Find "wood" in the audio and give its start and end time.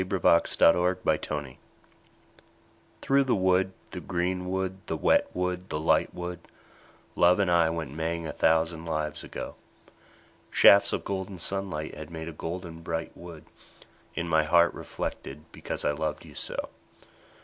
3.27-3.27, 3.35-3.73, 4.49-4.79, 5.35-5.69, 6.11-6.39, 13.15-13.45